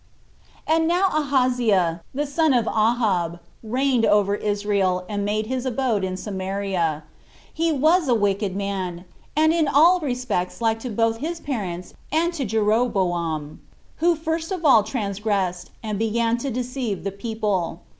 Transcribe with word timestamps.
1. 0.65 0.77
And 0.79 0.87
now 0.87 1.09
Ahaziah, 1.13 2.01
the 2.11 2.25
son 2.25 2.55
of 2.55 2.65
Ahab, 2.67 3.39
reigned 3.61 4.03
over 4.03 4.33
Israel, 4.33 5.05
and 5.07 5.23
made 5.23 5.45
his 5.45 5.63
abode 5.63 6.03
in 6.03 6.17
Samaria. 6.17 7.03
He 7.53 7.71
was 7.71 8.07
a 8.07 8.15
wicked 8.15 8.55
man, 8.55 9.05
and 9.35 9.53
in 9.53 9.67
all 9.67 9.99
respects 9.99 10.59
like 10.59 10.79
to 10.79 10.89
both 10.89 11.17
his 11.17 11.39
parents 11.39 11.93
and 12.11 12.33
to 12.33 12.45
Jeroboam, 12.45 13.61
who 13.97 14.15
first 14.15 14.51
of 14.51 14.65
all 14.65 14.81
transgressed, 14.81 15.69
and 15.83 15.99
began 15.99 16.39
to 16.39 16.49
deceive 16.49 17.03
the 17.03 17.11
people. 17.11 17.81